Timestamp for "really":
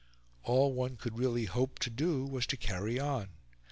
1.19-1.45